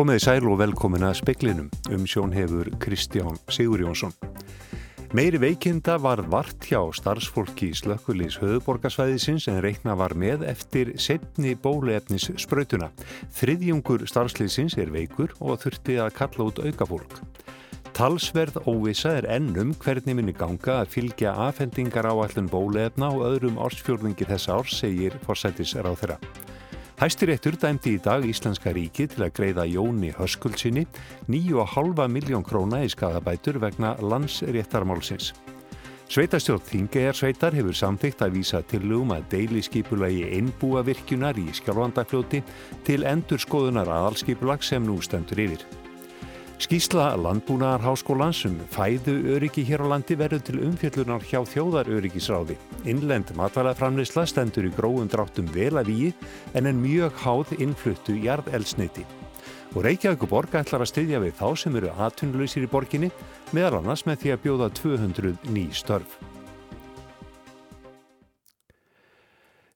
[0.00, 4.14] Komiði sæl og velkomin að speklinum um sjón hefur Kristján Sigur Jónsson.
[5.12, 11.52] Meiri veikinda var vart hjá starfsfólki í slökkulís höfuborgarsvæðisins en reikna var með eftir setni
[11.52, 12.88] bóluefnis sprautuna.
[13.36, 17.20] Þriðjungur starfslýsins er veikur og þurfti að kalla út aukafólk.
[17.92, 23.60] Talsverð óvisa er ennum hvernig minni ganga að fylgja afhendingar á allun bóluefna og öðrum
[23.60, 26.49] ársfjörðingi þess árs, segir forsættis ráð þeirra.
[27.00, 30.82] Hæstiréttur dæmdi í dag Íslenska ríki til að greiða Jóni Höskuldsinni
[31.32, 35.30] 9,5 miljón króna í skadabætur vegna landsréttarmálsins.
[36.12, 42.44] Sveitastjórn Þingegar sveitar hefur samþygt að vísa til lúm að deilisskipulagi einbúa virkjunar í skjálfandafljóti
[42.84, 45.64] til endur skoðunar aðalskipulag sem nú stendur yfir.
[46.60, 52.58] Skísla landbúnaðarháskólans um fæðu öryggi hér á landi verður til umfjöllunar hjá þjóðaröryggisráði.
[52.84, 56.10] Innlend matalaframleysla stendur í gróðum dráttum vel að víi
[56.52, 59.06] en en mjög háð innfluttu jarðelsneiti.
[59.72, 63.08] Og Reykjavík borg ætlar að styðja við þá sem eru aðtunlausir í borginni
[63.56, 66.18] meðal annars með því að bjóða 200 ný störf.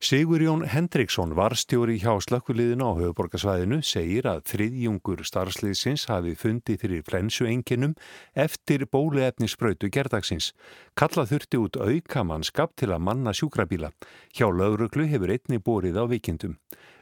[0.04, 7.94] Sigurjón Hendriksson varstjóri hjá slökkuliðinu á höfuborgarsvæðinu segir að þriðjungur starfsliðsins hafi fundið fyrir flensuenginum
[8.36, 10.50] eftir bóluefnisbrautu gerdagsins.
[10.92, 13.94] Kalla þurfti út aukamannskap til að manna sjúkrabíla.
[14.36, 16.58] Hjá lauruglu hefur einni bórið á vikindum.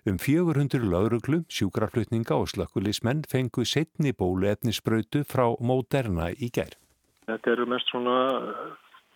[0.07, 6.79] Um 400 lauruglu, sjúkraflutninga og slökkuliðsmenn fengu setni bóluefnisbrautu frá Moderna í gær.
[7.27, 8.15] Þetta eru mest svona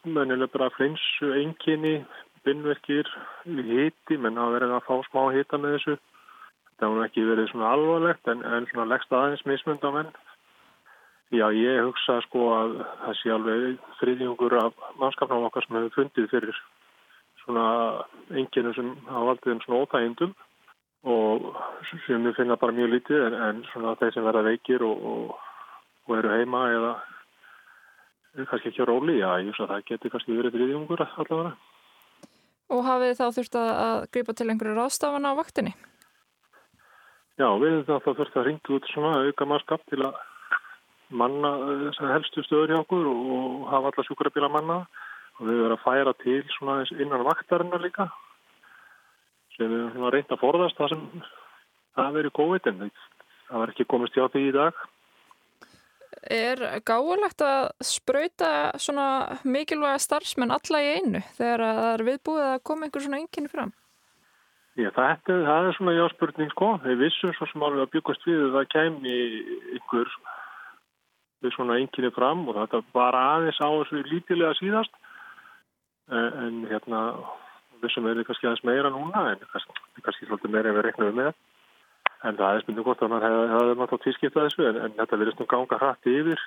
[0.06, 2.00] mennilega bara flensuenginni
[2.47, 3.08] spinnverkir
[3.50, 5.97] í hiti, menn hafa verið að fá smá hita með þessu.
[6.78, 10.11] Það hefur ekki verið svona alvarlegt en, en svona leggst aðeins mismund á menn.
[11.34, 16.28] Já, ég hugsa sko að það sé alveg friðjungur af mannskapnum okkar sem hefur fundið
[16.30, 16.61] fyrir
[17.42, 17.66] svona
[18.30, 20.36] enginu sem hafa valdið um svona ótægindum
[21.06, 21.50] og
[22.06, 25.37] sem við finna bara mjög lítið en, en svona þeir sem verða veikir og, og,
[26.06, 26.92] og eru heima eða
[28.44, 31.56] kannski ekki á róli, já, ég hugsa að það getur kannski verið friðjungur allavega.
[32.72, 35.75] Og hafið þá þurft að gripa til einhverju ráðstafana á vaktinni?
[37.37, 40.16] Já, við hefum þá þurft að ringa út svona auka mannskap til að
[41.15, 41.50] manna
[41.87, 44.78] þessar helstu stöður hjá okkur og hafa alla sjúkrabíla manna
[45.37, 48.09] og við verðum að færa til svona innan vaktarinnar líka
[49.56, 51.04] sem við hefum reynd að forðast það sem
[51.97, 54.81] það verið COVID en það var ekki komist hjá því í dag.
[56.32, 58.50] Er gáðulegt að spröyta
[58.82, 63.53] svona mikilvæga starfsmenn alla í einu þegar það er viðbúið að koma einhver svona enginni
[63.53, 63.75] fram?
[64.76, 66.70] Já, það, það er svona jáspurning sko.
[66.82, 69.16] Þeir vissum svo sem alveg að byggast við að það kemi
[69.76, 70.10] einhver
[71.44, 75.03] við svona enginni fram og þetta var aðeins á þessu lítilega síðast
[76.12, 77.03] en hérna
[77.82, 81.32] vissum við kannski aðeins meira núna en kannski, kannski svolítið meira en við reknaðum með
[82.25, 85.43] en það er spilnum gott að hann hefði náttúrulega tískiptað þessu en, en þetta verðist
[85.43, 86.44] nú ganga hrætti yfir.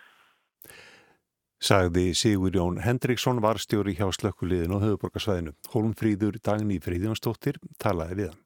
[1.60, 5.58] Sagði Sigur Jón Hendriksson varstjóri hjá slökkuliðin og höfuborgarsvæðinu.
[5.74, 8.40] Hólmfríður Dagný Fríðjónsdóttir talaði við hann.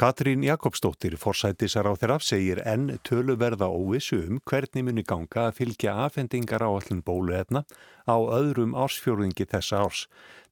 [0.00, 5.92] Katrín Jakobsdóttir, forsættisar á þeirra, segir enn töluverða óvissu um hvernig muni ganga að fylgja
[6.06, 7.66] afhendingar á allin bóluefna
[8.08, 10.06] á öðrum ársfjörðingi þessa árs.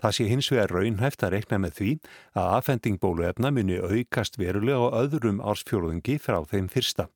[0.04, 1.92] Það sé hins vegar raunhæft að reikna með því
[2.42, 7.06] að afhending bóluefna muni aukast verulega á öðrum ársfjörðingi frá þeim fyrsta.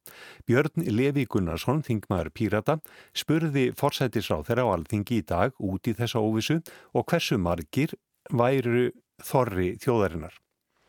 [0.48, 2.78] Björn Levi Gunnarsson, þingmaður Pírata,
[3.12, 6.62] spurði forsættisar á þeirra á alþingi í dag út í þessa óvissu
[6.96, 7.92] og hversu margir
[8.32, 8.88] væru
[9.20, 10.32] þorri þjóðarinnar.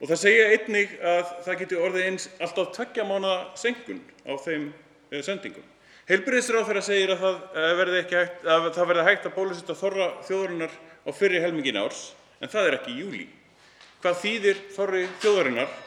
[0.04, 4.66] Og það segja einnig að það geti orðið eins alltaf tveggja mána senkun á þeim
[4.68, 5.64] eh, sendingum.
[6.10, 10.08] Heilbyrðisráð þeirra segir að það eh, verði, hægt, að það verði hægt að bólusetta þorra
[10.28, 12.02] þjóðarinnar á fyrri helmingin árs,
[12.44, 13.28] en það er ekki í júli.
[14.04, 15.78] Hvað þýðir þorri þjóðarinnar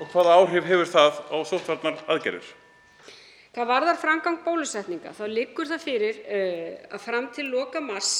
[0.00, 2.48] og hvaða áhrif hefur það á sóttvarnar aðgerður?
[3.52, 8.14] Hvað varðar framgang bólusetninga þá liggur það fyrir uh, að fram til loka mars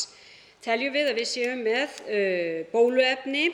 [0.64, 3.46] teljum við að við séum með uh, bóluefni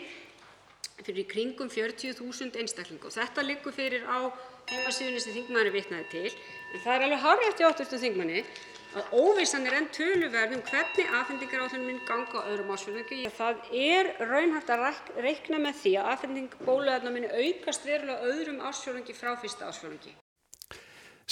[1.06, 4.30] fyrir í kringum 40.000 einstaklinga og þetta liggur fyrir á
[4.70, 6.30] heimasíðunni sem þingmaðurinn vitnaði til.
[6.74, 7.98] En það er alveg hárrétt hjá hv.
[8.04, 8.44] þingmanni
[8.92, 13.20] að óvissan er enn töluverð um hvernig afhendingaráætlunin mun ganga á öðrum ársfjórðungi.
[13.38, 14.84] Það er raunhæft að
[15.24, 20.16] reikna með því að afhending bóluefna muni aukast verulega öðrum ársfjórðungi frá fyrsta ársfjórðungi.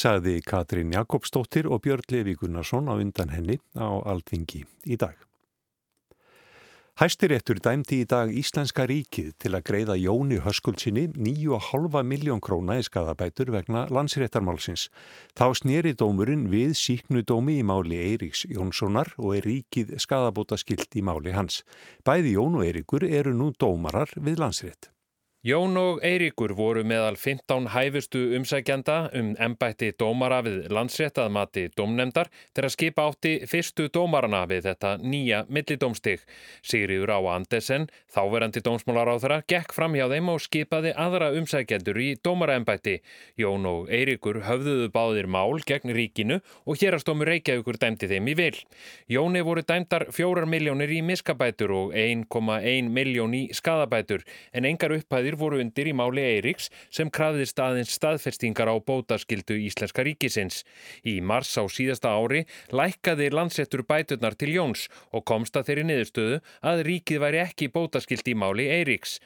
[0.00, 5.29] Sagði Katrín Jakobsdóttir og Björn Levi Gunnarsson á undan henni á Alþingi í dag.
[7.00, 12.82] Hæstiréttur dæmdi í dag Íslenska ríkið til að greiða Jóni Höskuldsinni 9,5 miljón króna í
[12.84, 14.90] skadabætur vegna landsréttarmálsins.
[15.32, 21.00] Þá snýri dómurinn við síknudómi í máli Eiríks Jónssonar og er ríkið skadabóta skilt í
[21.00, 21.62] máli hans.
[22.04, 24.92] Bæði Jón og Eiríkur eru nú dómarar við landsrétt.
[25.40, 32.72] Jón og Eiríkur voru meðal 15 hæfustu umsækjanda um ennbætti dómara við landsréttaðmati dómnemdar þegar
[32.74, 36.26] skipa átti fyrstu dómarana við þetta nýja millidómstig.
[36.60, 42.98] Sigriður á Andesen, þáverandi dómsmálaráðara, gekk fram hjá þeim og skipaði aðra umsækjendur í dómaraennbætti.
[43.40, 48.60] Jón og Eiríkur höfðuðu báðir mál gegn ríkinu og hérastómur Reykjavíkur dæmdi þeim í vil.
[49.08, 55.29] Jóni voru dæmdar 4 miljónir í miskabætur og 1,1 miljón í skadabætur en engar upphæði
[55.30, 60.64] Ákvæðir voru undir í máli Eiríks sem krafði staðins staðfestingar á bótaskildu Íslenska ríkisins.
[61.06, 66.40] Í mars á síðasta ári lækkaði landsettur bæturnar til Jóns og komst að þeirri niðurstöðu
[66.66, 69.20] að ríkið væri ekki bótaskild í máli Eiríks.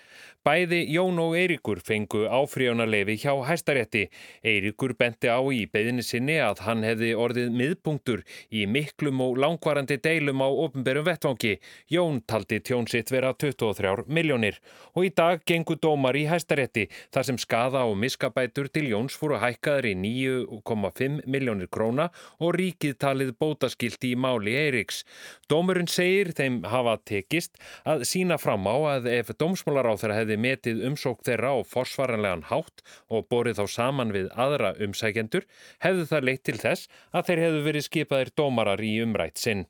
[0.44, 4.10] Bæði Jón og Eiríkur fengu áfríjónarleifi hjá hæstarétti.
[4.44, 8.20] Eiríkur benti á í beðinni sinni að hann hefði orðið miðpunktur
[8.52, 11.54] í miklum og langvarandi deilum á ofnberum vettvangi.
[11.88, 14.60] Jón taldi tjónsitt vera 23 miljónir
[14.92, 19.38] og í dag gengur dómar í hæstarétti þar sem skada og miskabætur til Jóns fóru
[19.38, 22.08] hækkaður í 9,5 miljónir króna
[22.42, 25.04] og ríkið talið bótaskildi í máli Eiríks.
[25.50, 31.22] Dómurinn segir þeim hafa tekist að sína fram á að ef dómsmálaráþara hefði metið umsók
[31.26, 35.46] þeirra á forsvaranlegan hátt og borið þá saman við aðra umsækjendur,
[35.84, 39.68] hefðu það leitt til þess að þeir hefðu verið skipaðir dómarar í umrætt sinn.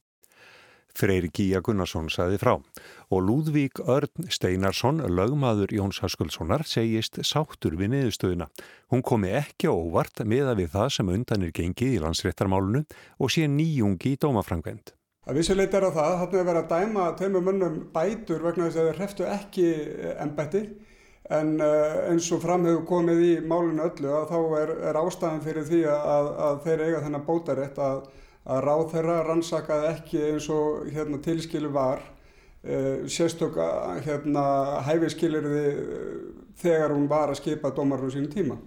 [0.95, 7.93] Freyri Gíja Gunnarsson saði frá og Lúðvík Örn Steinarsson, lögmaður Jóns Haskulssonar, segist sáttur við
[7.95, 8.49] niðurstöðuna.
[8.95, 12.85] Hún komi ekki óvart meða við það sem undan er gengið í landsréttarmálunu
[13.19, 14.95] og sé nýjungi í dómafrangvend.
[15.25, 18.81] Að vissuleit er á það, þannig að vera að dæma tveimur munnum bætur vegna þess
[18.81, 19.69] að þeir hreftu ekki
[20.21, 20.67] ennbætti
[21.33, 25.41] en uh, eins og fram hefur komið í málinu öllu að þá er, er ástæðan
[25.47, 28.03] fyrir því að, að þeir eiga þennan bótarétt að,
[28.45, 33.59] að ráð þeirra rannsakað ekki eins og hérna, tilskilu var uh, sérstök
[34.05, 34.45] hérna,
[34.89, 36.23] hæfiskilirði uh,
[36.61, 38.61] þegar hún var að skipa dómarinn sínum tíma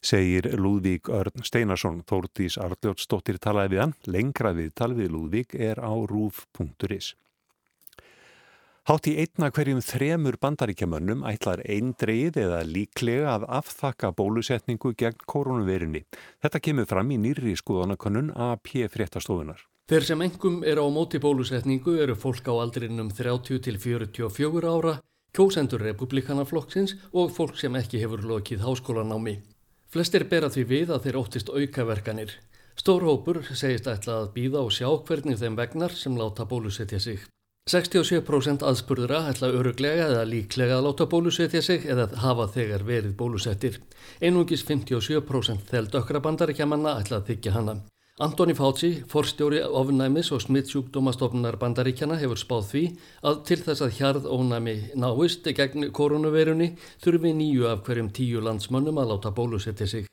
[0.00, 2.00] segir Lúðvík Örn Steinarsson.
[2.08, 3.96] Þórtís Arljótsdóttir talaði við hann.
[4.08, 7.14] Lengra við talvið Lúðvík er á rúf.is.
[8.90, 15.20] Hátt í einna hverjum þremur bandaríkjamönnum ætlar einn dreið eða líklega að afþakka bólusetningu gegn
[15.30, 16.00] koronavirinni.
[16.42, 19.62] Þetta kemur fram í nýri skoðanakönnun AP fréttastofunar.
[19.86, 24.98] Þeir sem engum eru á móti bólusetningu eru fólk á aldrinum 30 til 44 ára,
[25.38, 29.38] kjósendur republikanaflokksins og fólk sem ekki hefur lokið háskólanámi.
[29.86, 32.40] Flestir bera því við að þeir óttist aukaverkanir.
[32.74, 37.30] Stór hópur segist ætla að býða og sjá hvernig þeim vegnar sem láta bólusetja sig.
[37.70, 43.76] 67% aðspurðura ætla öruglega eða líklega að láta bólusetja sig eða hafa þegar verið bólusettir.
[44.18, 47.76] Einungis 57% þeld ökra bandaríkjamanna ætla að þykja hana.
[48.20, 52.82] Antoni Fauci, forstjóri ofnæmis og smittsjúkdómastofnunar bandaríkjana hefur spáð því
[53.30, 54.74] að til þess að hjarð ónæmi
[55.04, 56.72] náist gegn koronavirunni
[57.04, 60.10] þurfi nýju af hverjum tíu landsmönnum að láta bólusetja sig.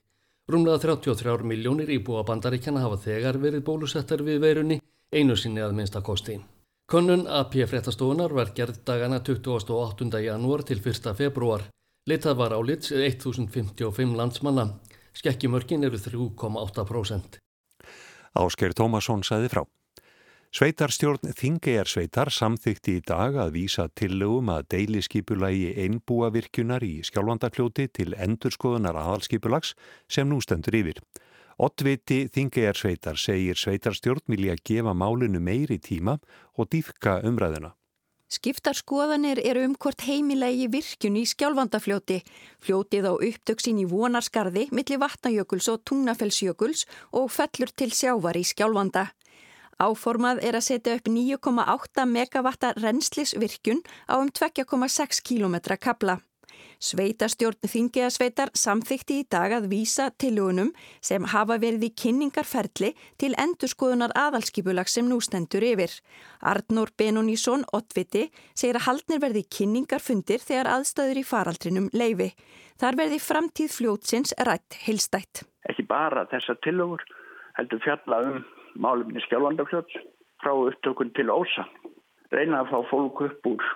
[0.47, 4.79] Rúmlega 33 miljónir íbúa bandaríkjana hafa þegar verið bólusettar við verunni,
[5.11, 6.37] einu sinni að minnsta kosti.
[6.87, 10.21] Könnun AP fréttastofunar var gerð dagana 28.
[10.23, 11.09] janúar til 1.
[11.19, 11.65] februar.
[12.07, 14.63] Litað var á lits 1055 landsmanna.
[15.11, 17.41] Skekkjumörkin eru 3,8%.
[18.39, 19.65] Ásker Tómasson sæði frá.
[20.55, 28.95] Sveitarstjórn Þingeyjarsveitar samþykti í dag að vísa tillögum að deiliskipulagi einbúavirkjunar í skjálfandafljóti til endurskoðunar
[28.95, 29.75] aðalskipulags
[30.07, 31.03] sem nú stendur yfir.
[31.57, 36.19] Ottviti Þingeyjarsveitar segir sveitarstjórn vilja gefa málinu meiri tíma
[36.53, 37.71] og dýfka umræðuna.
[38.29, 42.19] Skiptarskoðanir eru um hvort heimilegi virkjun í skjálfandafljóti.
[42.61, 46.85] Fljótið á upptöksin í vonarskarði millir vatnajökuls og tungnafellsjökuls
[47.15, 49.07] og fellur til sjávar í skjálfanda.
[49.81, 56.19] Áformað er að setja upp 9,8 megavatta reynslisvirkjun á um 2,6 km kabla.
[56.77, 60.69] Sveitastjórn Þingiðasveitar samþykti í dag að vísa tilugunum
[61.01, 65.95] sem hafa verið í kynningarferli til endurskoðunar aðalskipulag sem nú stendur yfir.
[66.45, 72.29] Arnór Benonísson, Ottviti, segir að haldnir verði kynningarfundir þegar aðstæður í faraldrinum leifi.
[72.77, 75.47] Þar verði framtíð fljótsins rætt heilstætt.
[75.65, 77.01] Ekki bara þessar tilugur
[77.57, 78.39] heldur fjalla um
[78.77, 79.97] málumni skjálfandafljóts
[80.45, 81.65] frá upptökun til ósa.
[82.29, 83.69] Reyna að fá fólk upp úr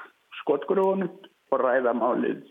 [0.43, 1.10] skotgrónum
[1.51, 2.46] og ræða málið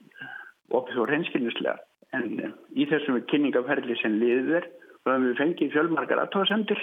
[0.71, 1.79] og reynskilnislega.
[2.17, 4.69] En eh, í þessum kynningaferli sem liðið er,
[5.03, 6.83] þá hefum við fengið fjölmarkar aðtóðasendir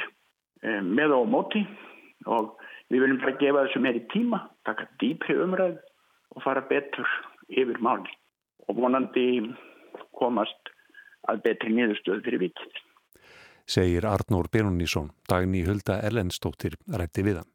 [0.63, 1.63] eh, með og móti
[2.27, 2.55] og
[2.91, 5.77] við viljum bara gefa þessu meiri tíma, taka dýpri umræð
[6.35, 7.07] og fara betur
[7.47, 8.11] yfir máli
[8.67, 9.27] og vonandi
[10.17, 10.71] komast
[11.27, 12.81] að betri niðurstöðu fyrir vikið.
[13.67, 17.51] Segir Arnór Berunísson, dagni Hulda Erlendstóttir rætti við hann.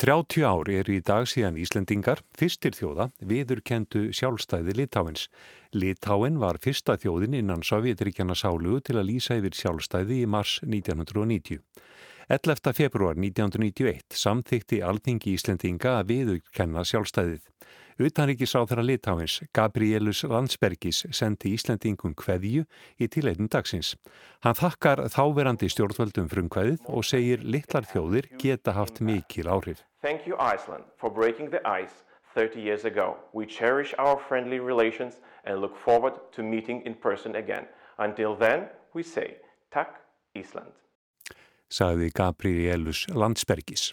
[0.00, 5.28] 30 ár er í dag síðan Íslendingar, fyrstir þjóða, viðurkendu sjálfstæði Litáins.
[5.76, 11.60] Litáin var fyrsta þjóðin innan Sovjetríkjana sálu til að lýsa yfir sjálfstæði í mars 1990.
[12.28, 12.72] 11.
[12.72, 17.48] februar 1991 samþykti Alþingi Íslendinga að viðurkenna sjálfstæðið.
[18.02, 22.64] Utanríkisáþara Litáins, Gabrielus Landsbergis, sendi Íslandingum kveðju
[22.98, 23.96] í tileitin dagsins.
[24.46, 29.82] Hann þakkar þáverandi stjórnvöldum frumkvæðið og segir litlar þjóðir geta haft mikil áhrif.
[30.00, 33.16] Thank you Iceland for breaking the ice 30 years ago.
[33.32, 37.66] We cherish our friendly relations and look forward to meeting in person again.
[37.98, 39.36] Until then, we say,
[39.70, 40.00] takk
[40.34, 40.81] Ísland.
[41.72, 43.92] Sagði Gabrielus Landsbergis.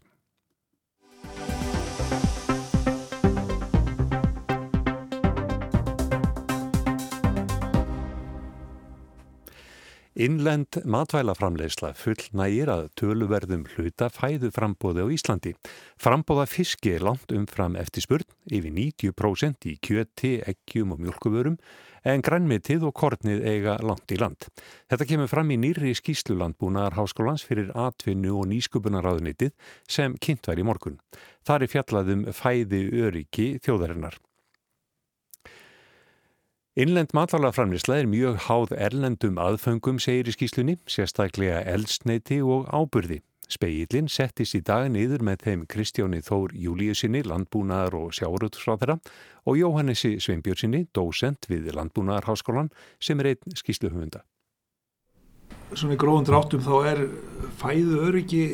[10.20, 15.54] Innlend matvælaframleysla fullnægir að töluverðum hluta fæðu frambóði á Íslandi.
[15.96, 21.56] Frambóða fiski er langt umfram eftir spurn, yfir 90% í kjöti, eggjum og mjölkuvörum,
[22.04, 24.52] en grænmitið og kornið eiga langt í land.
[24.92, 29.56] Þetta kemur fram í nýri skýslulandbúnaðar háskólans fyrir atvinnu og nýskupunarraðunitið
[29.88, 31.00] sem kynnt var í morgun.
[31.48, 34.20] Það er fjallaðum fæði öryggi þjóðarinnar.
[36.80, 43.18] Innlend matalaframlisla er mjög háð erlendum aðföngum, segir í skýslunni, sérstaklega eldsneiti og áburði.
[43.52, 48.96] Speillin settist í dag niður með þeim Kristjáni Þór Júliusinni, landbúnaðar og sjáurútsráðara
[49.44, 52.72] og Jóhannesi Sveinbjörnsinni, dósent við Landbúnaðarháskólan,
[53.04, 54.24] sem er einn skýsluhumunda.
[55.74, 57.04] Svona í gróðum dráttum þá er
[57.60, 58.46] fæðu öryggi,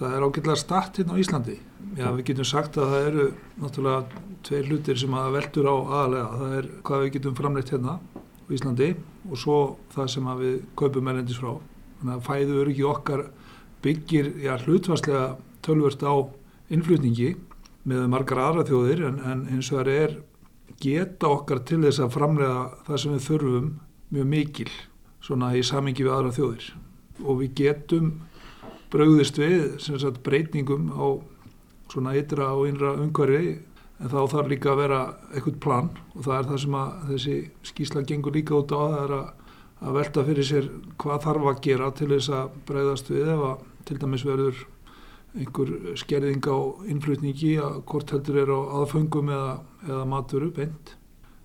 [0.00, 1.60] það er ágætlega start hérna á Íslandi.
[1.94, 3.24] Já, við getum sagt að það eru
[3.62, 6.38] náttúrulega tveir hlutir sem að veldur á aðalega.
[6.40, 8.88] Það er hvað við getum framleitt hérna á Íslandi
[9.30, 9.58] og svo
[9.94, 11.52] það sem við kaupum erlendis frá.
[12.00, 13.24] Þannig að fæðu öryggi okkar
[13.84, 15.26] byggir já, hlutvarslega
[15.64, 16.14] tölvört á
[16.74, 17.34] innflutningi
[17.88, 20.16] með margar aðra þjóðir en, en eins og það er
[20.80, 23.68] geta okkar til þess að framlega það sem við þurfum
[24.14, 24.70] mjög mikil
[25.24, 26.70] svona í samingi við aðra þjóðir
[27.22, 28.10] og við getum
[28.92, 31.06] brauðist við sagt, breytningum á
[31.94, 33.54] svona ytra og innra umhverfi
[34.02, 35.90] en þá þarf líka að vera eitthvað plan.
[36.14, 37.36] Og það er það sem að þessi
[37.70, 39.26] skísla gengur líka út á það er að,
[39.94, 40.70] velta fyrir sér
[41.02, 44.62] hvað þarf að gera til þess að breyðast við ef að til dæmis verður
[45.34, 46.58] einhver skerðing á
[46.88, 49.54] innflutningi að hvort heldur er á aðföngum eða,
[49.88, 50.94] eða maturu beint.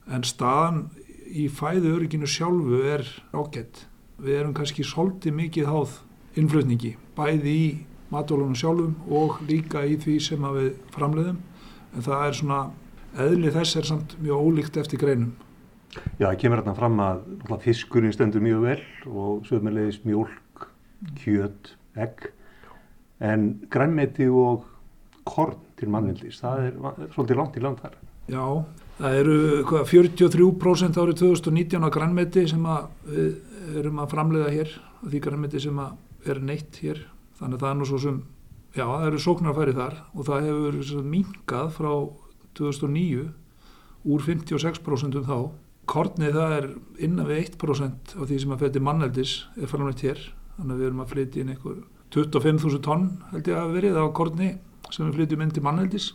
[0.07, 0.85] En staðan
[1.29, 3.85] í fæðu örygginu sjálfu er ágætt
[4.19, 5.99] við erum kannski svolítið mikið háð
[6.39, 7.67] innflutningi bæði í
[8.13, 11.37] matvælunum sjálfum og líka í því sem við framleiðum
[11.95, 12.63] en það er svona,
[13.19, 15.31] eðli þess er samt mjög ólíkt eftir greinum.
[16.19, 20.67] Já, það kemur hérna fram að fiskurinn stendur mjög vel og sögumleðis mjölk,
[21.17, 22.29] kjöt, egg
[23.25, 24.67] en grænmeti og
[25.27, 27.97] korn til mannvildis, það er, er svolítið langt í land þar.
[28.29, 28.45] Já,
[28.99, 29.37] það eru
[29.69, 32.67] hvað, 43% árið 2019 á grænmeti sem
[33.09, 34.75] við erum að framleiða hér,
[35.05, 35.81] því grænmeti sem
[36.29, 37.01] er neitt hér
[37.39, 38.19] þannig að það er nú svo sem
[38.75, 41.91] já það eru sóknarfæri þar og það hefur minkað frá
[42.59, 43.29] 2009
[44.09, 45.37] úr 56% þá.
[45.89, 46.67] Kornið það er
[47.01, 50.21] innan við 1% af því sem að fætti manneldis er framleitt hér.
[50.59, 51.79] Þannig að við erum að flytja inn einhver
[52.13, 54.49] 25.000 tonn held ég að verið á korni
[54.89, 56.11] sem við flytjum inn til manneldis.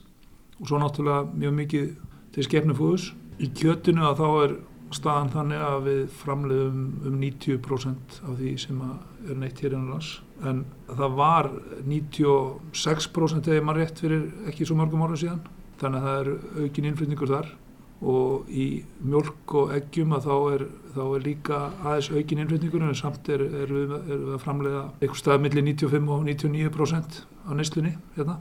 [0.61, 1.91] Og svo náttúrulega mjög mikið
[2.35, 3.11] til skefnufúðus
[3.43, 4.57] í kjötinu að þá er
[4.95, 10.65] staðan þannig að við framleiðum um 90% af því sem er neitt hér innanlands en
[10.89, 11.51] það var
[11.89, 15.45] 96% eða maður rétt fyrir ekki svo mörgum ára síðan
[15.81, 17.53] þannig að það er aukin innflytningur þar
[18.05, 18.67] og í
[19.07, 20.65] mjölk og eggjum að þá er,
[20.97, 25.21] þá er líka aðeins aukin innflytningur en samt er, er, við, við að framleiða eitthvað
[25.23, 28.39] stað millir 95 og 99% á neslunni hérna.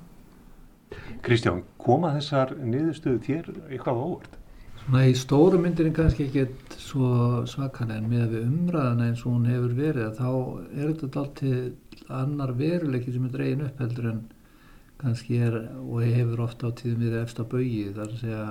[1.24, 4.40] Kristján, koma þessar niðurstöðu þér eitthvað óvert?
[4.84, 7.10] Svona í stóru myndinni kannski ekki svo
[7.48, 10.30] svakalega en með við umræðana eins og hún hefur verið þá
[10.76, 14.20] er þetta alltaf annar veruleiki sem er dregin upp heldur en
[15.00, 18.44] kannski er og hefur ofta á tíðum við eftir að bauði þar að segja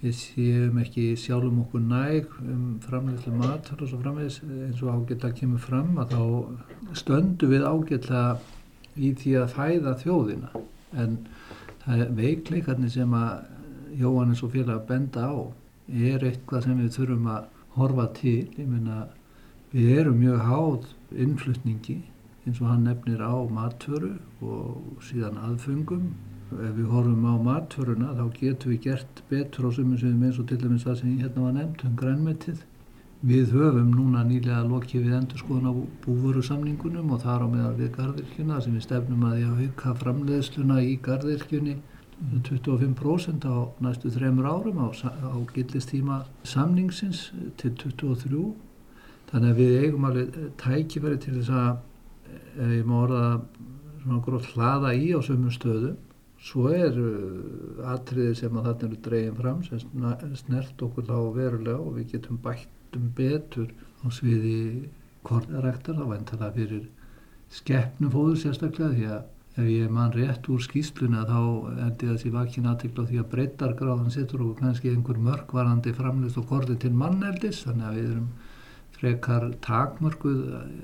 [0.00, 5.38] við séum ekki sjálfum okkur næg um framleyslu matur og svo framleys eins og ágætlega
[5.38, 8.38] kemur fram að þá stöndu við ágætlega
[8.98, 10.50] í því að fæða þjóðina.
[10.98, 11.16] En
[11.84, 13.46] það er veikleikarnir sem að
[13.96, 15.36] Jóhannes og félag að benda á
[15.88, 19.06] er eitthvað sem við þurfum að horfa til, ég meina
[19.72, 20.88] við erum mjög háð
[21.24, 21.98] innflutningi
[22.48, 26.08] eins og hann nefnir á matföru og síðan aðfungum
[26.56, 30.48] ef við horfum á matföruna þá getum við gert betur á sumum sem eins og
[30.48, 32.62] til dæmis það sem hérna var nefnt um grænmetið.
[33.28, 37.74] Við höfum núna nýlega lokið við endur skoðun á búvöru samningunum og þar á meðal
[37.80, 41.74] við gardirkjuna sem við stefnum að ég hafa auka framleiðsluna í gardirkjunni
[42.18, 47.28] 25% á næstu þremur árum á, á gildistíma samningsins
[47.60, 48.42] til 23.
[49.30, 51.70] Þannig að við eigum alveg tækifæri til þess að,
[52.58, 53.24] ef ég má orða
[54.02, 55.96] svona grótt hlaða í á sömum stöðum,
[56.38, 56.98] svo er
[57.92, 59.80] atriði sem að þarna eru dregin fram sem
[60.38, 63.72] snert okkur þá verulega og við getum bætt um betur
[64.02, 64.88] á sviði
[65.26, 66.86] kornarektar þá væntalega fyrir
[67.52, 69.26] skeppnufóður sérstaklega því að
[69.58, 71.38] ef ég man rétt úr skýsluna þá
[71.86, 76.78] endi þessi vakin aðtikla því að breytargráðan sittur og kannski einhver mörgvarandi framlist og korði
[76.84, 78.28] til manneldis þannig að við erum
[78.98, 80.40] frekar takmörguð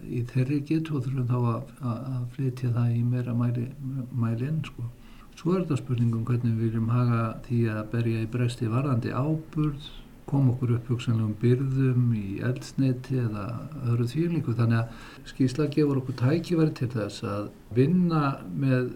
[0.06, 3.64] í þeirri getu og þurfum þá að, að, að flytja það í meira mæli,
[4.12, 4.86] mæli inn sko.
[5.34, 9.88] Svo er þetta spurningum hvernig við viljum haga því að berja í bresti varandi áburð
[10.28, 13.44] kom okkur upp hugsanlegum byrðum í eldsneiti eða
[13.84, 18.22] öðru þýrlingu þannig að skýrsla gefur okkur tækifæri til þess að vinna
[18.64, 18.94] með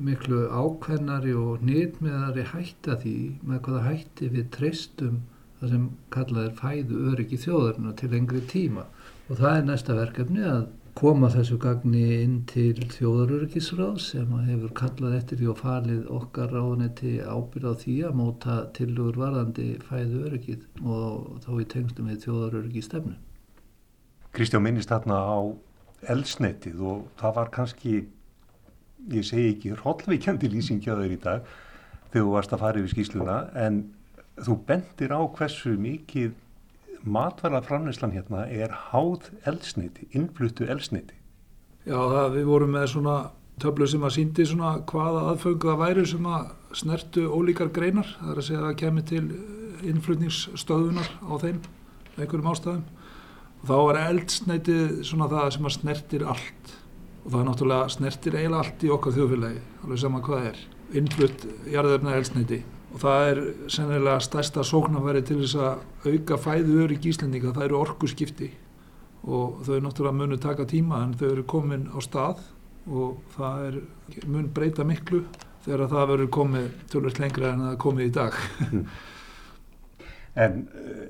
[0.00, 5.20] miklu ákveðnari og nýtmiðari hætta því með hvaða hætti við treystum
[5.60, 8.86] það sem kallaðir fæðu öryggi þjóðarinn til lengri tíma.
[9.28, 10.62] Og það er næsta verkefni að
[10.98, 17.12] koma þessu gagni inn til þjóðaröryggisráð sem hefur kallað eftir því og falið okkar ráðanetti
[17.22, 23.14] ábyrð á því að móta tilugur varðandi fæðu öryggið og þá í tengstum við þjóðaröryggistefnu.
[24.34, 25.38] Kristján minnist þarna á
[26.14, 27.94] elsnettið og það var kannski,
[29.12, 31.48] ég segi ekki, hróllvíkjandi lýsingjaður í dag
[32.10, 33.82] þegar þú varst að fara yfir skýsluna en
[34.40, 36.34] þú bendir á hversu mikið
[37.04, 41.16] matvælaframleyslan hérna er háð elsniti, innfluttu elsniti.
[41.86, 43.16] Já, það, við vorum með svona
[43.60, 48.32] töflu sem að síndi svona hvaða aðföngu það væri sem að snertu ólíkar greinar, það
[48.32, 49.22] er að segja að það kemur til
[49.90, 51.62] innflutningsstöðunar á þeim,
[52.16, 52.84] einhverjum ástæðum.
[53.60, 56.76] Og þá er eldsneitið svona það sem að snertir allt
[57.20, 60.60] og það er náttúrulega snertir eiginlega allt í okkar þjóðfélagi, alveg sama hvað er,
[60.96, 67.06] innflutt jarðefna eldsneiti og það er sennilega stærsta sóknarfæri til þess að auka fæðu örygg
[67.12, 68.50] íslendinga, það eru orgu skipti
[69.20, 72.42] og þau náttúrulega munu taka tíma en þau eru komin á stað
[72.88, 73.78] og það er,
[74.26, 75.22] mun breyta miklu
[75.64, 78.38] þegar það verður komið tölvöld lengra en það komið í dag.
[80.40, 80.60] En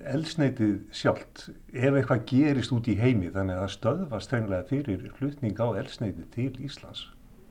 [0.08, 5.60] elsneitið sjálft, ef eitthvað gerist út í heimi þannig að það stöðvast þennilega fyrir hlutning
[5.60, 7.02] á elsneitið til Íslands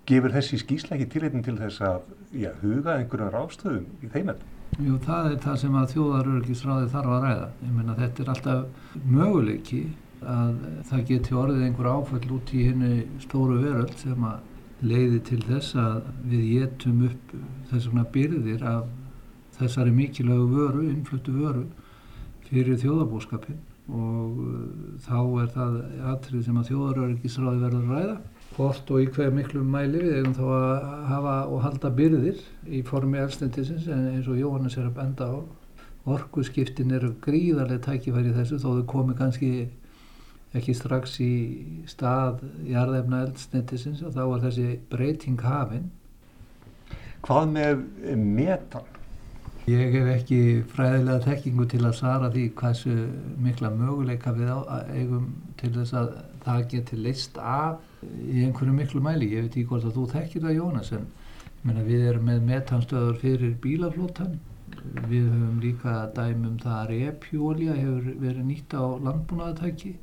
[0.10, 4.44] gefur þessi skýsla ekki tilhættin til þess að já, huga einhverjum rástöðum í þeimend?
[4.80, 7.48] Jú, það er það sem að þjóðarörgisráði þarf að ræða.
[7.66, 9.82] Ég menna þetta er alltaf möguleiki
[10.20, 12.94] að það geti orðið einhver áfæll út í henni
[13.24, 14.48] stóru veröld sem að
[14.80, 16.00] leiði til þess að
[16.32, 17.34] við getum upp
[17.70, 18.88] þess vegna byrðir af
[19.60, 21.66] þessari mikilvægu vöru, innfluttu vöru
[22.48, 24.60] fyrir þjóðarbóskapin og uh,
[25.04, 25.78] þá er það
[26.14, 28.18] atrið sem að þjóðarörgisráði verður að ræða
[28.56, 32.82] hvort og í hver miklu mæli við erum þá að hafa og halda byrðir í
[32.88, 35.38] formi elstendisins en eins og Jóhannes er að benda á
[36.10, 39.52] orguskiptin eru gríðarlega tækifæri þessu þó þau komi kannski
[40.58, 41.34] ekki strax í
[41.88, 45.90] stað jarðefna elstendisins og þá er þessi breyting hafinn
[47.26, 47.82] Hvað með
[48.16, 48.86] metan?
[49.70, 50.38] Ég hef ekki
[50.72, 52.94] fræðilega tekkingu til að svara því hversu
[53.44, 54.54] mikla möguleika við
[54.96, 55.28] eigum
[55.60, 56.14] til þess að
[56.46, 59.32] það geti leist af í einhverju miklu mæli.
[59.34, 61.08] Ég veit ekki hvort að þú þekkir það Jónas en
[61.64, 64.38] menna, við erum með metanstöður fyrir bílaflótan.
[65.10, 69.96] Við höfum líka dæmum það að repjólja hefur verið nýtt á landbúnaðatæki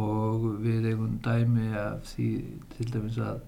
[0.00, 2.30] og við eigum dæmi af því
[2.76, 3.40] til dæmis að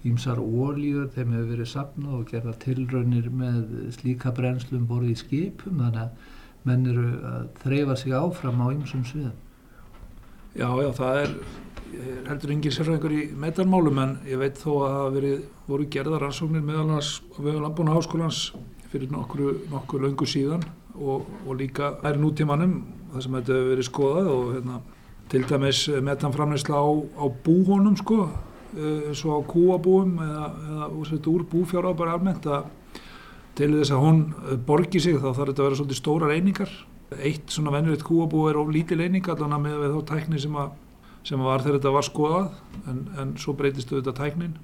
[0.00, 5.82] Ímsar ólíur, þeim hefur verið sapnað og gerða tilraunir með slíka brennslum borðið í skipum
[5.82, 6.38] þannig að
[6.70, 9.34] menn eru að þreyfa sig áfram á ymsum sviðum.
[10.50, 11.34] Já, já, það er,
[12.26, 16.64] heldur yngir sérfræðingur í metanmálum en ég veit þó að það verið, voru gerða rannsóknir
[16.66, 18.40] meðal annars á vegu Lambúna Háskólans
[18.90, 20.64] fyrir nokkru, nokkru löngu síðan
[20.98, 22.80] og, og líka er nútímanum
[23.12, 24.80] það sem þetta hefur verið skoðað og hérna,
[25.30, 28.20] til dæmis metanframleysla á, á búhónum sko
[28.74, 30.52] eins og á kúabúum eða,
[30.90, 32.66] eða úr búfjára bara almennt að
[33.54, 34.24] til þess að hún
[34.66, 36.74] borgi sig þá þarf þetta að vera svolítið stóra reyningar
[37.18, 40.56] eitt svona venjulegt kúabú er of lítið reyning allan að með þá tækni sem,
[41.26, 44.56] sem var þegar þetta var skoðað en, en svo breytistu þetta tæknin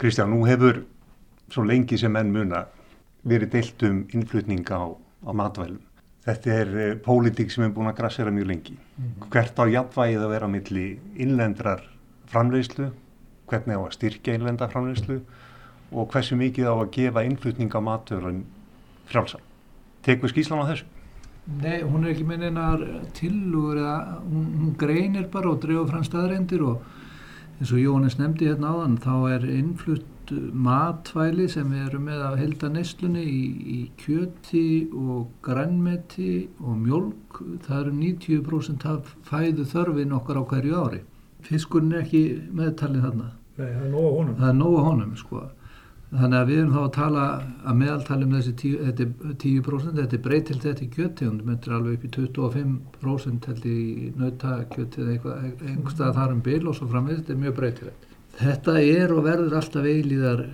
[0.00, 0.84] Kristján, nú hefur
[1.52, 2.66] svo lengi sem enn muna
[3.28, 5.82] verið deilt um innflutning á, á matvælum
[6.22, 8.76] Þetta er uh, pólitík sem er búin að grassera mjög lengi.
[8.78, 9.30] Mm -hmm.
[9.34, 10.84] Hvert á jafnvægið að vera milli
[11.18, 11.80] innlendrar
[12.30, 12.92] framleiðslu
[13.52, 15.20] hvernig á að styrkja einlenda framleyslu
[15.92, 18.44] og hversu mikið á að gefa innflutning á maturinn
[19.10, 19.38] frjálsa.
[20.02, 20.86] Tekur skýslan á þessu?
[21.42, 22.82] Nei, hún er ekki með einar
[23.18, 26.84] tilugur eða hún, hún greinir bara og drefur fram staðreindir og
[27.58, 32.36] eins og Jóhannes nefndi hérna áðan þá er innflutt matvæli sem við erum með að
[32.40, 33.42] helda neslunni í,
[33.76, 40.78] í kjöti og grænmeti og mjölk það eru 90% af fæðu þörfin okkar á hverju
[40.78, 41.02] ári.
[41.42, 42.22] Fiskurinn er ekki
[42.54, 43.32] meðtalið þarna.
[43.58, 44.38] Nei, það er nóga honum.
[44.38, 45.42] Það er nóga honum sko
[46.12, 47.20] Þannig að við erum þá að tala
[47.64, 51.70] að meðaltali um þessi 10%, þetta er 10%, þetta er breytilt þetta í kjöttegundum, þetta
[51.70, 53.84] er alveg upp í 25% held í
[54.20, 55.36] nautakjöti eða
[55.70, 58.04] einhverstað þar um bil og svo framvegð, þetta er mjög breytilegt.
[58.42, 60.44] Þetta er og verður alltaf eilíðar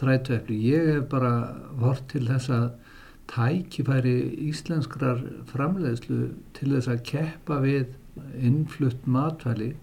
[0.00, 0.58] þrætveifli.
[0.70, 1.34] Ég hef bara
[1.84, 2.62] hort til þessa
[3.30, 4.16] tækifæri
[4.48, 5.20] íslenskrar
[5.52, 6.22] framleiðslu
[6.56, 7.92] til þess að keppa við
[8.40, 9.74] innflutt matvæli.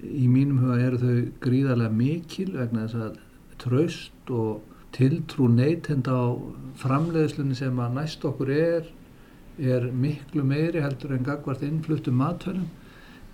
[0.00, 3.24] Í mínum huga eru þau gríðarlega mikil vegna þess að
[3.62, 4.62] traust og
[4.96, 6.26] tiltrú neytenda á
[6.80, 8.88] framleiðslunni sem að næst okkur er
[9.58, 12.68] er miklu meiri heldur en gagvart innfluttum matverðum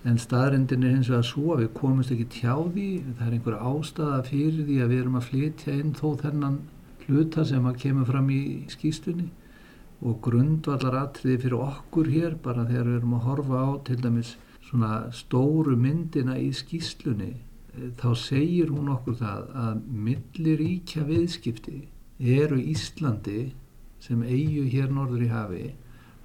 [0.05, 2.89] en staðrindin er hins vegar svo að við komumst ekki tjá því.
[3.17, 6.59] Það er einhver ástæða fyrir því að við erum að flytja inn þó þennan
[7.05, 9.27] hluta sem að kemur fram í skýstunni
[10.05, 14.35] og grundvallar atriði fyrir okkur hér bara þegar við erum að horfa á til dæmis
[14.65, 17.31] svona stóru myndina í skýslunni
[17.99, 21.79] þá segir hún okkur það að milliríkja viðskipti
[22.39, 23.51] eru Íslandi
[24.03, 25.63] sem eigu hér norður í hafi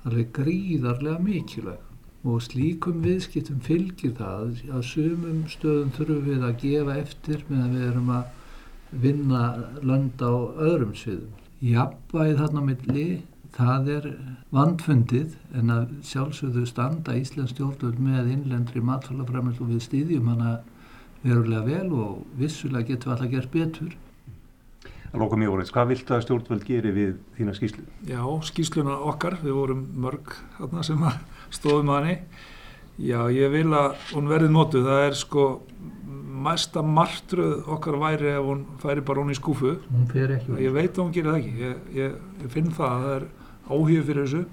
[0.06, 6.96] alveg gríðarlega mikilvæg og slíkum viðskiptum fylgir það að sumum stöðum þurfum við að gefa
[7.00, 9.42] eftir meðan við erum að vinna
[9.86, 10.32] lönd á
[10.66, 11.36] öðrum sviðum.
[11.64, 13.06] Jafnvægi þarna milli
[13.54, 14.08] það er
[14.54, 20.52] vandfundið en að sjálfsögðu standa Íslands stjórnvöld með innlendri matfælafræmil og við stýðjum hana
[21.24, 23.96] verulega vel og vissulega getum við alltaf gert betur.
[25.10, 25.72] Það lóka mjög orðins.
[25.74, 27.84] Hvað viltu að stjórnvöld geri við þína skýslu?
[28.06, 31.02] Já, skýsluna okkar, við vorum mörg þarna sem
[31.50, 32.46] stóðum að henni.
[33.00, 34.84] Já, ég vil að hún verði nótu.
[34.86, 35.46] Það er sko
[36.40, 39.76] mesta martruð okkar væri ef hún færi bara hún í skúfu.
[39.90, 40.56] Hún fer ekki.
[40.62, 41.54] Ég veit að hún gerir það ekki.
[41.58, 43.28] Ég, ég, ég finn það að það er
[43.70, 44.44] áhugð fyrir þessu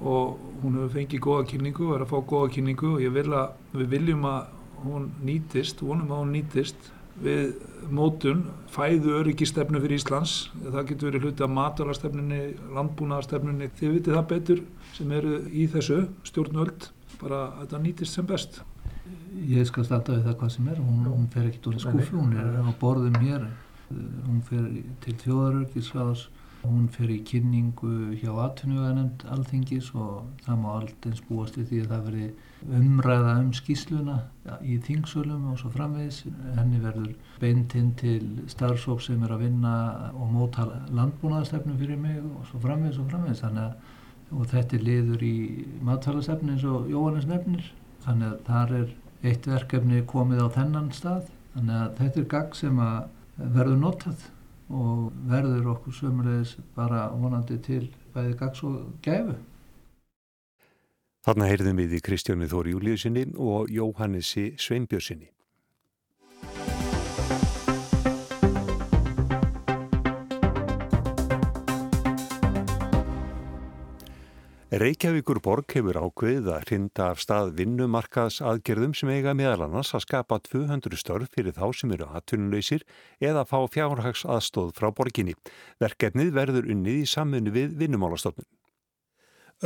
[0.00, 3.28] og hún hefur fengið góða kynningu og er að fá góða kynningu og ég vil
[3.36, 6.90] að við viljum að hún nýtist, vonum að hún nýtist
[7.20, 7.52] við
[7.92, 10.34] mótun fæðu öryggistefnu fyrir Íslands.
[10.62, 12.40] Það getur verið hluti af matalastefnunni
[12.76, 14.62] landbúnaðarstefnunni, þið vitið það betur
[14.96, 16.90] sem eru í þessu stjórnvöld
[17.20, 18.60] bara að þetta nýtist sem best.
[19.50, 20.80] Ég skal starta við það hvað sem er.
[20.84, 23.48] Hún, hún fer ekkert úr skúfu, hún er á borðum hér.
[23.90, 24.68] Hún fer
[25.04, 26.28] til þjóðarörgisráðs
[26.60, 31.78] Hún fer í kynningu hjá atvinnuganend alþingis og það má allt eins búast við því
[31.80, 32.26] að það veri
[32.76, 34.16] umræða um skýsluna
[34.60, 36.18] í þingsölum og svo framvegis.
[36.58, 39.74] Henni verður beintinn til starfsók sem er að vinna
[40.12, 43.40] og móta landbúnaðastefnu fyrir mig og svo framvegis og framvegis.
[43.46, 43.64] Þannig
[44.30, 45.36] að þetta er liður í
[45.88, 47.70] matfælasefni eins og Jóhannes nefnir.
[48.04, 48.92] Þannig að þar er
[49.30, 51.32] eitt verkefni komið á þennan stað.
[51.54, 52.84] Þannig að þetta er gagg sem
[53.40, 54.28] verður notað
[54.70, 59.34] og verður okkur sömulegis bara vonandi til bæði gags og gæfu.
[61.26, 65.28] Þarna heyrðum við í Kristjáni Þóri Júliusinni og Jóhannesi Sveinbjörnsinni.
[74.70, 80.04] Reykjavíkur borg hefur ákveðið að hrinda af stað vinnumarkaðs aðgerðum sem eiga meðal annars að
[80.04, 82.84] skapa 200 störf fyrir þá sem eru atvinnuleysir
[83.18, 85.34] eða fá fjárhags aðstóð frá borginni.
[85.82, 88.46] Verkefnið verður unnið í samfunni við vinnumálastofnun.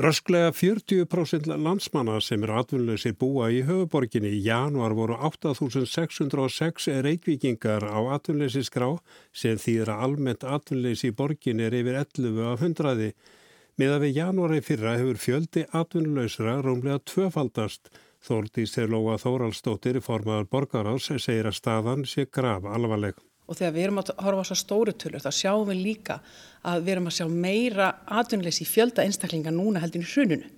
[0.00, 8.00] Rösklega 40% landsmanna sem eru atvinnuleysir búa í höfuborginni í januar voru 8606 reykvíkingar á
[8.16, 8.94] atvinnuleysinskrá
[9.36, 13.12] sem þýðra almennt atvinnuleysi í borginni er yfir 11 af 100.
[13.74, 17.88] Miða við janúari fyrra hefur fjöldi atvinnuleysra rómlega tvöfaldast.
[18.22, 23.18] Þórdís er Lóa Þóraldstóttir í formaðar borgaráðs segir að staðan sé graf alvarleg.
[23.50, 26.20] Og þegar við erum að horfa á svo stóru tölur þá sjáum við líka
[26.62, 30.54] að við erum að sjá meira atvinnuleysi í fjölda einstaklinga núna heldin í hrununu.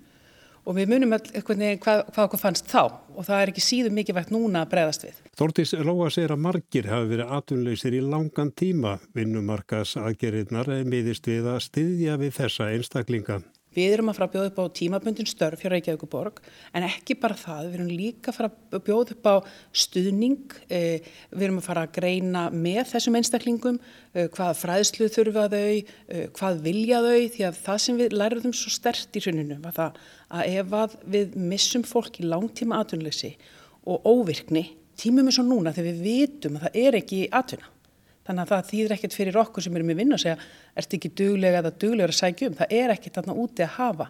[0.67, 2.81] Og við munum eitthvað hvað, hvað okkur fannst þá
[3.17, 5.21] og það er ekki síðan mikið vægt núna að bregðast við.
[5.39, 8.97] Þórtís Lóa segir að margir hafi verið atvinnuleysir í langan tíma.
[9.15, 13.39] Vinnumarkas aðgerðirnar miðist við að styðja við þessa einstaklinga.
[13.77, 16.39] Við erum að fara að bjóða upp á tímabundin störf hjá Reykjavíkuborg
[16.73, 19.35] en ekki bara það, við erum líka að fara að bjóða upp á
[19.83, 23.77] stuðning, eh, við erum að fara að greina með þessum einstaklingum
[24.15, 28.57] eh, hvað fræðslu þurfa þau, eh, hvað vilja þau því að það sem við lærum
[28.57, 30.01] svo stert í hruninu var það
[30.33, 33.35] að ef að við missum fólk í langtíma atvinnleysi
[33.85, 37.76] og óvirkni, tímum eins og núna þegar við vitum að það er ekki atvinna
[38.27, 40.39] Þannig að það þýðir ekkert fyrir okkur sem erum í vinnu að segja,
[40.77, 42.57] ert ekki duglega eða duglegur að sækja um.
[42.57, 44.07] Það er ekkert þarna úti að hafa.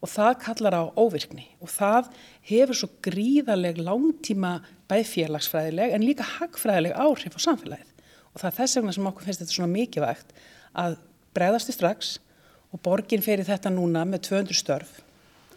[0.00, 1.44] Og það kallar á óvirkni.
[1.62, 2.08] Og það
[2.50, 4.54] hefur svo gríðarleg langtíma
[4.90, 7.92] bæð félagsfræðileg en líka hagfræðileg áhrif á samfélagið.
[8.32, 10.34] Og það er þess vegna sem okkur finnst þetta svona mikilvægt
[10.80, 10.98] að
[11.36, 12.16] bregðast í strax
[12.74, 14.98] og borgin fer í þetta núna með 200 störf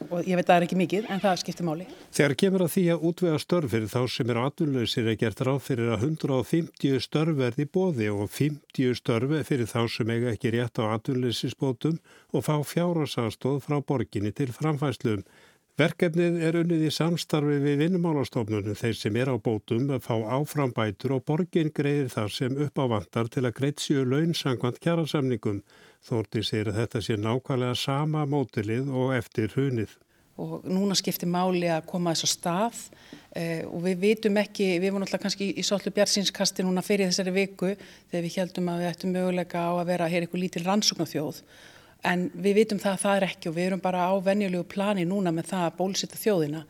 [0.09, 1.87] og ég veit að það er ekki mikið en það skiptir máli.
[2.13, 5.61] Þegar kemur að því að útvega störf fyrir þá sem er atvinnlausir er gert ráð
[5.67, 10.81] fyrir að 150 störf verði bóði og 50 störf fyrir þá sem eiga ekki rétt
[10.81, 11.97] á atvinnlausisbótum
[12.33, 15.25] og fá fjárasastóð frá borginni til framfæsluum.
[15.73, 21.15] Verkefnið er unnið í samstarfi við vinnumálastofnunum þeir sem er á bótum að fá áframbætur
[21.15, 25.63] og borgin greiðir þar sem upp á vantar til að greitt séu launsangvand kjærasamningum.
[26.05, 29.97] Þórti segir að þetta sé nákvæmlega sama mótilið og eftir hunið.
[30.45, 32.85] Og núna skiptir máli að koma þess að stað
[33.33, 37.33] eh, og við vitum ekki, við vorum alltaf kannski í svolítið bjartsinskasti núna fyrir þessari
[37.33, 41.45] viku þegar við heldum að við ættum möguleika á að vera hér eitthvað lítil rannsóknarþjóð
[42.03, 45.05] en við vitum það að það er ekki og við erum bara á venjulegu plani
[45.07, 46.63] núna með það að bólusita þjóðina.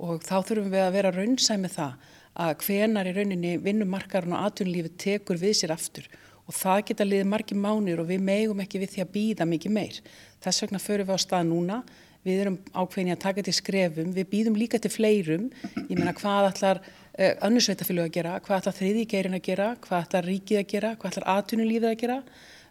[0.00, 2.08] Og þá þurfum við að vera raunsæð með það
[2.40, 6.06] að hvenar í rauninni vinnumarkarinn og atvinnulífi tekur við sér aftur.
[6.48, 9.74] Og það geta liðið margi mánir og við megum ekki við því að býða mikið
[9.76, 9.98] meir.
[10.42, 11.82] Þess vegna förum við á stað núna,
[12.26, 15.46] við erum ákveðin að taka til skrefum, við býðum líka til fleirum,
[15.86, 20.28] ég meina hvað ætlar uh, annursveitafélög að gera, hvað ætlar þriðíkeirin að gera, hvað ætlar
[20.28, 22.18] ríkið að gera, hvað ætlar atvinnulífið að gera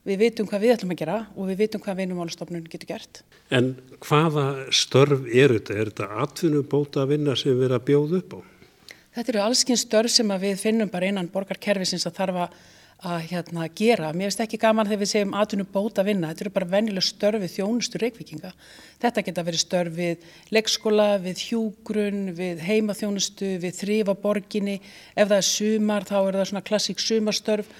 [0.09, 3.21] við vitum hvað við ætlum að gera og við vitum hvað vinumálastofnun getur gert.
[3.53, 5.77] En hvaða störf er þetta?
[5.77, 8.39] Er þetta atvinnubóta að vinna sem við erum að bjóða upp á?
[9.19, 12.43] Þetta eru allskinn störf sem við finnum bara innan borgarkerfisins að þarf
[12.99, 14.09] að hérna, gera.
[14.11, 16.31] Mér finnst ekki gaman þegar við segjum atvinnubóta að vinna.
[16.33, 18.51] Þetta eru bara vennileg störfið þjónustu reikvikinga.
[18.99, 24.75] Þetta geta verið störfið leikskóla, við hjúgrun, við heimaþjónustu, við þrýfaborginni.
[25.15, 27.71] Ef það er sumar þá er það svona klassík sumarstörf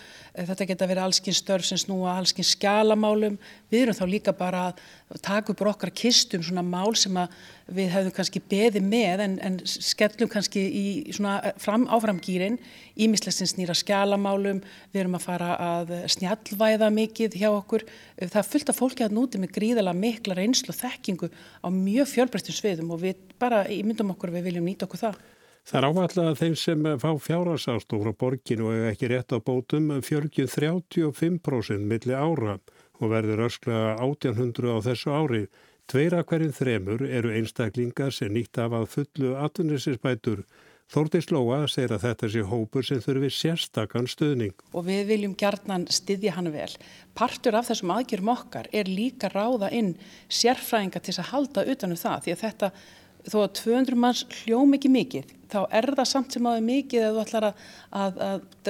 [0.47, 3.38] þetta geta verið allskins störf sem snúa allskins skjálamálum.
[3.71, 7.15] Við erum þá líka bara að taka upp okkar kistum svona mál sem
[7.69, 12.60] við hefðum kannski beði með en, en skellum kannski í svona eh, fram, áframgýrin
[12.99, 14.62] ímislessin snýra skjálamálum.
[14.93, 17.88] Við erum að fara að snjallvæða mikið hjá okkur.
[18.17, 21.67] Eh, það er fullt af fólki að núti með gríðala mikla reynslu og þekkingu á
[21.73, 25.21] mjög fjölbreyttum sviðum og við bara í myndum okkur við viljum nýta okkur það.
[25.69, 29.91] Það er ávallega að þeim sem fá fjárhagsástof frá borginu og ekki rétt á bótum
[30.01, 32.55] fjörgjum 35% milli ára
[32.97, 35.43] og verður ösklega 1800 á þessu ári.
[35.86, 40.41] Tveira hverjum þremur eru einstaklingar sem nýtt af að fullu atvinninsisbætur.
[40.89, 44.55] Þórti Slóa segir að þetta sé hópur sem þurfi sérstakann stöðning.
[44.73, 46.71] Og við viljum gjarnan styðja hann vel.
[47.13, 49.93] Partur af þessum aðgjörum okkar er líka ráða inn
[50.34, 52.71] sérfræðinga til að halda utanum það því að þetta
[53.27, 57.15] þó að 200 manns hljóm ekki mikið þá er það samt sem aðeins mikið að
[57.15, 57.62] þú ætlar að,
[57.99, 58.19] að,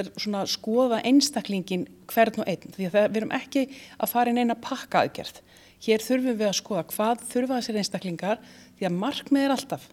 [0.00, 3.64] að, skoða einstaklingin hvern og einn því að það, við erum ekki
[3.98, 5.42] að fara inn eina pakka aðgerð.
[5.80, 8.40] Hér þurfum við að skoða hvað þurfa þessir einstaklingar
[8.78, 9.86] því að markmið er alltaf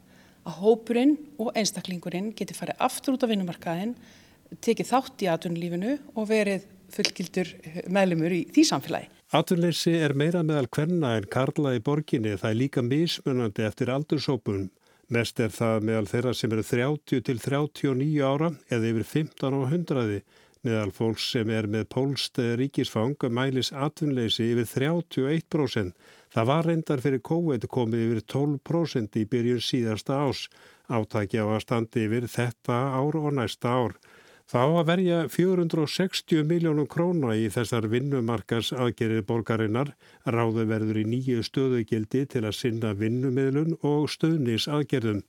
[0.48, 3.94] að hópurinn og einstaklingurinn geti farið aftur út af vinnumarkaðin,
[4.64, 7.52] tekið þátt í atvinnulífinu og verið fullgildur
[7.92, 9.17] meðlumur í því samfélagi.
[9.36, 12.38] Atvinnleysi er meira meðal hverna en karla í borginni.
[12.40, 14.70] Það er líka mismunandi eftir aldursópunum.
[15.12, 19.62] Mest er það meðal þeirra sem eru 30 til 39 ára eða yfir 15 á
[19.68, 20.22] hundraði.
[20.64, 25.92] Meðal fólks sem er með pólst ríkisfang mælis atvinnleysi yfir 31%.
[26.32, 30.48] Það var reyndar fyrir COVID komið yfir 12% í byrjun síðasta ás.
[30.88, 34.00] Átækja á að standi yfir þetta ár og næsta ár.
[34.48, 39.90] Þá að verja 460 miljónum króna í þessar vinnumarkars aðgerið borgarinnar
[40.24, 45.20] ráðu verður í nýju stöðugildi til að sinna vinnumiðlun og stöðnis aðgerðum.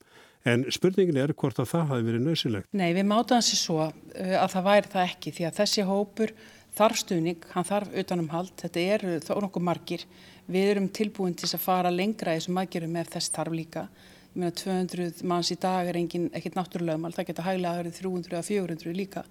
[0.47, 2.69] En spurningin er hvort að það hafi verið nöðsilegt.
[2.71, 6.35] Nei, við mátaðum sér svo uh, að það væri það ekki því að þessi hópur
[6.79, 10.05] þarf stuðning, hann þarf utanum hald, þetta eru þó nokkuð margir.
[10.47, 13.89] Við erum tilbúin til að fara lengra í þessum aðgerðum ef þess þarf líka
[14.39, 18.35] meina 200 manns í dag er engin, ekkit náttúrulega það geta hæglega að verið 300
[18.35, 19.25] eða 400 líka.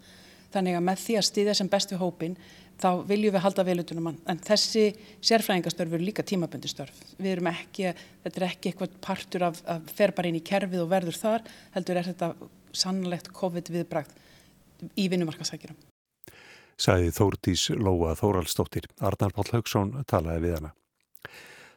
[0.54, 2.38] Þannig að með því að stiðja sem bestu hópin
[2.82, 4.86] þá viljum við halda velutunum mann en þessi
[5.26, 7.92] sérfræðingastörf eru líka tímaböndistörf við erum ekki,
[8.24, 11.46] þetta er ekki eitthvað partur af, af fer bara inn í kerfið og verður þar
[11.76, 12.32] heldur er þetta
[12.78, 14.18] sannlegt COVID viðbrakt
[14.96, 15.78] í vinnumarkasækjurum
[16.78, 20.74] Sæði Þórtís Lóa Þóraldsdóttir Arnar Páll Haugsson talaði við hana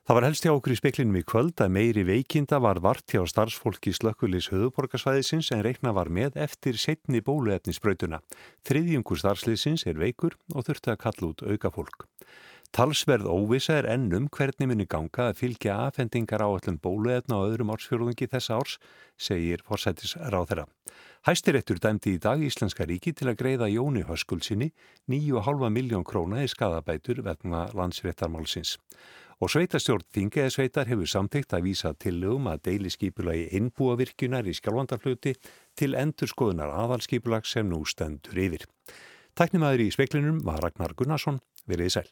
[0.09, 3.21] Það var helst hjá okkur í speklinum í kvöld að meiri veikinda var vart hjá
[3.29, 8.23] starfsfólki slökkulis höfuborgarsvæðisins en reikna var með eftir setni bóluefnisbrautuna.
[8.65, 12.09] Þriðjungur starfsliðsins er veikur og þurfti að kalla út auka fólk.
[12.73, 17.73] Talsverð óvisa er ennum hvernig minni ganga að fylgja aðfendingar á öllum bóluefna og öðrum
[17.75, 18.77] ársfjörðungi þessa árs,
[19.19, 20.67] segir forsættis ráð þeirra.
[21.27, 24.71] Hæstirettur dæmdi í dag Íslenska ríki til að greiða Jóni Höskuldsinni
[25.11, 28.79] 9,5 miljón króna í skadabætur vegna landsréttarmálsins
[29.41, 35.35] og sveitastjórn Þingeðsveitar hefur samtíkt að vísa tillögum að deiliskypulagi innbúavirkjunar í skjálfandafluti
[35.81, 38.69] til endurskoðunar aðalskypulag sem nú stendur yfir.
[39.39, 42.11] Tæknimaður í speklinum var Ragnar Gunnarsson, verið sæl.